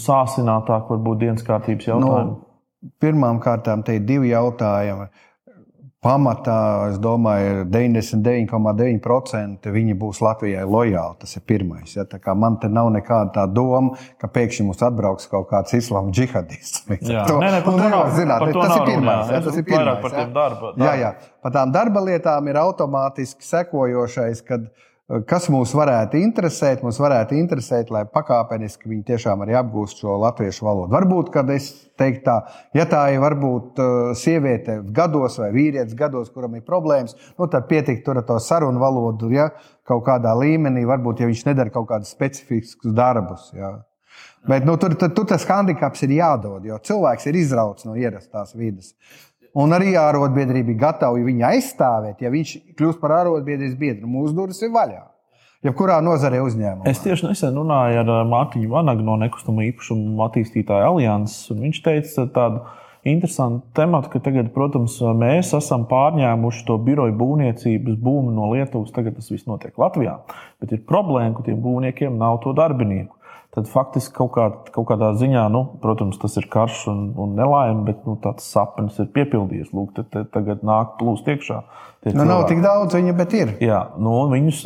[0.00, 2.34] sāsinātāku, varbūt dienas kārtības jautājumu?
[2.34, 5.10] Nu, pirmām kārtām te ir divi jautājumi.
[6.04, 11.16] Pamatā, es domāju, 99,9% viņi būs Latvijai lojāli.
[11.22, 11.96] Tas ir pirmais.
[11.96, 12.04] Ja?
[12.36, 16.84] Man te nav nekāda tā doma, ka pēkšņi mums atbrauks kaut kāds islāma džihadists.
[17.14, 18.40] Jā, to, nē, nē, nu, nevar zināt.
[18.52, 19.26] Tas ir pirmais.
[19.32, 19.38] Ja?
[19.48, 20.00] Tas ir pirmais.
[20.04, 20.84] Par tiem darba, darba.
[20.84, 21.10] Jā, jā.
[21.44, 24.60] Par tām darba lietām ir automātiski sekojošais, kad
[25.04, 26.80] Kas mūs varētu interesēt?
[26.80, 30.94] Mums varētu interesēt, lai pakāpeniski viņi tiešām arī apgūst šo latviešu valodu.
[30.94, 31.66] Varbūt, kad es
[32.00, 32.38] teiktu, tā,
[32.72, 37.68] ja tā ir varbūt uh, sieviete gados vai vīrietis gados, kuram ir problēmas, nu, tad
[37.68, 39.50] pietiktu ar to sarunu valodu, ja
[39.84, 43.50] kaut kādā līmenī, varbūt, ja viņš nedara kaut kādus specifiskus darbus.
[43.52, 43.74] Ja.
[44.48, 48.56] Bet nu, tur, tur, tur tas handicaps ir jādod, jo cilvēks ir izrauts no ierastās
[48.56, 48.94] vidas.
[49.54, 54.10] Un arī ārotbiedrība ir gatava viņu aizstāvēt, ja viņš kļūst par ārotbiedrības biedru.
[54.10, 55.04] Mūsu durvis ir vaļā.
[55.64, 56.90] Jebkurā nozarē uzņēmumā.
[56.90, 61.54] Es tieši nesen runāju ar Mārtiņu Vanagu no Nekustamo īpašumu attīstītāju alianses.
[61.56, 62.60] Viņš teica tādu
[63.08, 68.92] interesantu tematu, ka tagad, protams, mēs esam pārņēmuši to biroju būvniecības būmu no Lietuvas.
[68.92, 70.18] Tagad tas viss notiek Latvijā.
[70.60, 73.16] Bet ir problēma, ka tiem būvniekiem nav to darbinieku
[73.54, 77.84] tad faktiski kaut, kā, kaut kādā ziņā, nu, protams, tas ir karš un, un nelaime,
[77.86, 79.70] bet nu, tāds sapnis ir piepildījies.
[79.76, 81.60] Lūk, tad, tad tagad nāk plūst iekšā.
[82.04, 82.28] Nu, cilvēki.
[82.28, 83.54] nav tik daudz viņa, bet ir.
[83.64, 84.64] Jā, nu, viņus,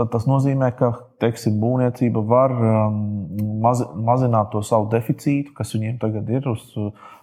[0.00, 6.48] tas nozīmē, ka teiksim, būvniecība var maz, mazināt to savu deficītu, kas viņiem tagad ir
[6.50, 6.64] uz,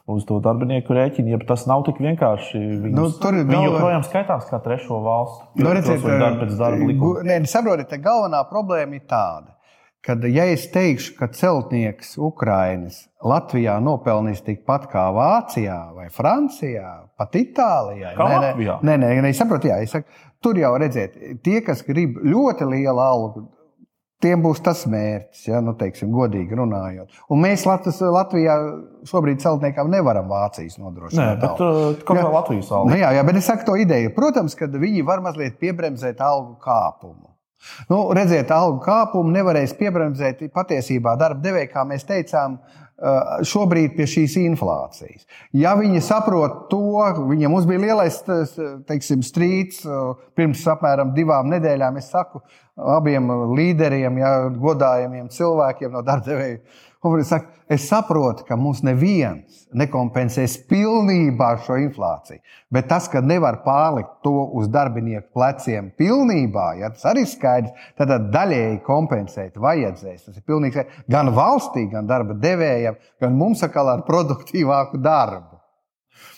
[0.07, 1.33] uz to darbinieku rēķinu.
[1.33, 3.73] Ja tas nav tik vienkārši, viņus, nu, tur viņi galva...
[3.73, 5.51] joprojām skaitās kā trešo valstu.
[5.57, 7.27] Nu, redziet, darba pēc darba likuma.
[7.27, 9.56] Nē, saprotiet, galvenā problēma ir tāda
[10.05, 17.35] kad ja es teikšu, ka celtnieks Ukrainas Latvijā nopelnīs tikpat kā Vācijā vai Francijā, pat
[17.35, 18.79] Itālijā, nē, Latvijā.
[18.85, 20.07] nē, nē, nē, saprotu, jā, saku,
[20.43, 23.47] tur jau redziet, tie, kas grib ļoti lielu algu,
[24.23, 27.19] tiem būs tas mērķis, ja, nu, teiksim, godīgi runājot.
[27.33, 28.57] Un mēs Latvijas, Latvijā
[29.09, 31.37] šobrīd celtniekam nevaram Vācijas nodrošināt.
[31.37, 32.93] Nē, bet uh, kaut kā Latvijas alga.
[32.93, 34.13] Nu, jā, jā, bet es saku to ideju.
[34.17, 37.27] Protams, ka viņi var mazliet piebremzēt algu kāpumu.
[37.89, 42.59] Nu, redziet, algu kāpumu nevarēs piebremzēt patiesībā darba devēja, kā mēs teicām,
[43.45, 45.27] šobrīd pie šīs inflācijas.
[45.53, 46.79] Ja viņi saprot to,
[47.29, 48.17] viņam bija lielais
[48.89, 49.83] teiksim, strīds
[50.37, 52.41] pirms apmēram divām nedēļām, es saku
[52.97, 56.57] abiem līderiem, ja, godājumiem cilvēkiem no darba devēja
[56.97, 62.41] Saka, es saprotu, ka mums neviens nekompensēs pilnībā šo inflāciju.
[62.73, 67.75] Bet tas, ka nevar pārlikt to uz darbinieku pleciem pilnībā, ja, tas arī skaidrs.
[67.99, 70.25] Tad daļēji kompensēt vajadzēs.
[70.25, 75.56] Tas ir pilnīgi gan valstī, gan darba devējiem, gan mums atkal ar produktīvāku darbu.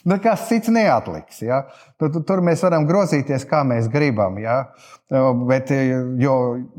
[0.09, 1.41] Nekas cits neatliks.
[1.43, 1.63] Ja?
[1.99, 4.39] Tur, tur mēs varam grozīties, kā mēs gribam.
[4.41, 4.61] Ja?
[5.49, 5.73] Bet,
[6.21, 6.35] jo,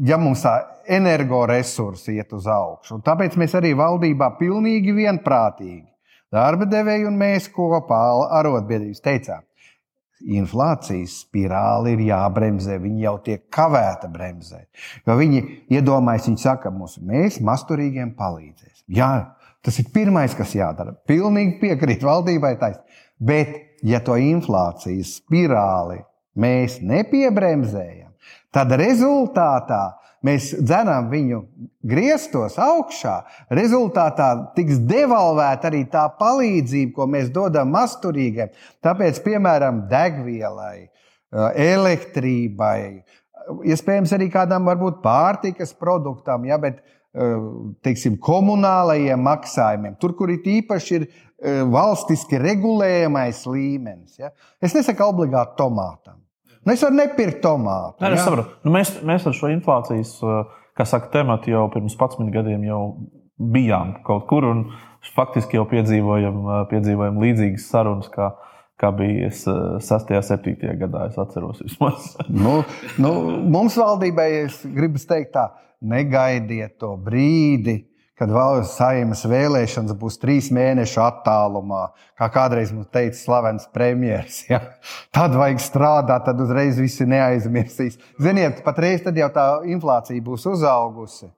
[0.06, 0.54] ja mums tā
[0.90, 5.88] energoresursi iet uz augšu, tāpēc mēs arī valdībā pilnīgi vienprātīgi,
[6.30, 8.00] darba devēji un mēs kopā
[8.38, 9.42] arotbiedrības teicām,
[10.20, 12.78] inflācijas spirāli ir jābremzē.
[12.82, 14.68] Viņi jau tiek kavēta bremzēt.
[15.06, 18.84] Jo viņi iedomājas, viņi saka, mums, mēs masturīgiem palīdzēsim.
[19.00, 19.12] Jā,
[19.64, 20.94] tas ir pirmais, kas jādara.
[21.09, 23.01] Pilnīgi piekrīt valdībai taisnībai.
[23.20, 26.01] Bet, ja to inflācijas spirāli
[26.40, 28.14] mēs nepiebremzējam,
[28.55, 29.83] tad rezultātā
[30.25, 31.40] mēs dzenam viņu
[31.87, 33.18] griestos augšā.
[33.57, 38.53] Rezultātā tiks devalvēta arī tā palīdzība, ko mēs dodam masturīgiem.
[38.85, 40.88] Tāpēc, piemēram, degvielai,
[41.55, 42.79] elektrībai,
[43.70, 46.83] iespējams, arī kādam varbūt pārtikas produktam, ja, bet
[47.83, 51.09] teiksim, komunālajiem maksājumiem, tur, kur ir īpaši ir
[51.40, 54.18] E, valstiski regulējamais līmenis.
[54.20, 54.29] Ja?
[54.61, 56.18] Es nesaku obligāti tomātam.
[56.61, 57.96] Nu, es varu nepirkt tomātu.
[58.05, 58.44] Nē, ja?
[58.66, 60.42] nu, mēs, mēs ar šo inflācijas, e,
[60.77, 62.83] kā saka, tematu jau pirms 11 gadiem jau
[63.40, 64.66] bijām kaut kur un
[65.16, 68.12] faktiski jau piedzīvojam, piedzīvojam līdzīgas sarunas.
[68.12, 68.35] Kā,
[68.81, 70.12] kā bija 6.
[70.12, 70.77] un 7.
[70.83, 71.07] gadā.
[71.09, 71.64] Es atceros,
[72.29, 72.59] nu,
[73.01, 73.14] nu,
[73.49, 75.49] mums valdībai, es gribu teikt, tā,
[75.80, 77.84] negaidiet to brīdi,
[78.20, 81.86] kad valsts saimnes vēlēšanas būs trīs mēnešu attālumā,
[82.20, 84.50] kā kādreiz mums teica slavens premjerministrs.
[84.50, 84.60] Ja?
[85.16, 87.96] Tad vajag strādāt, tad uzreiz visi neaizmirsīs.
[88.20, 91.30] Ziniet, patreiz jau tā inflācija būs uzaugusi.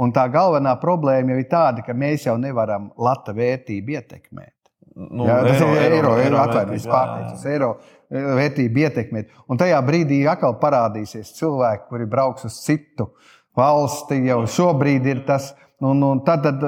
[0.00, 4.54] Un tā galvenā problēma jau ir tāda, ka mēs jau nevaram lata vērtību ietekmēt.
[4.96, 7.74] Nu, jā, tas eiro, ir eiro, eiro atvainojiet, pārteicis, eiro
[8.10, 9.36] vērtību ietekmēt.
[9.52, 13.10] Un tajā brīdī atkal parādīsies cilvēki, kuri brauks uz citu
[13.58, 14.20] valsti.
[14.28, 16.60] Jau šobrīd ir tas, Un, un tad, tad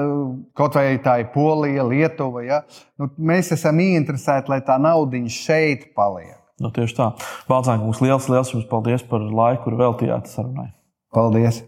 [0.57, 2.63] kaut vai tā ir Polija, Lietuva, ja?
[2.97, 6.39] nu, mēs esam ieinteresēti, lai tā naudiņa šeit paliek.
[6.57, 7.11] Nu, tieši tā.
[7.45, 10.71] Valdzēns, mums liels, liels jums paldies par laiku, kur veltījāt sarunai.
[11.13, 11.61] Paldies!